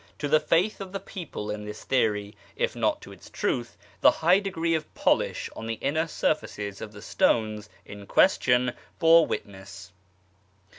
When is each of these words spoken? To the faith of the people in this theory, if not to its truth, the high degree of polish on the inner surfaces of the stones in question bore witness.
To 0.17 0.27
the 0.27 0.39
faith 0.39 0.81
of 0.81 0.93
the 0.93 0.99
people 0.99 1.51
in 1.51 1.63
this 1.63 1.83
theory, 1.83 2.35
if 2.55 2.75
not 2.75 3.01
to 3.01 3.11
its 3.11 3.29
truth, 3.29 3.77
the 3.99 4.09
high 4.09 4.39
degree 4.39 4.73
of 4.73 4.91
polish 4.95 5.47
on 5.55 5.67
the 5.67 5.75
inner 5.75 6.07
surfaces 6.07 6.81
of 6.81 6.91
the 6.91 7.03
stones 7.03 7.69
in 7.85 8.07
question 8.07 8.73
bore 8.97 9.27
witness. 9.27 9.91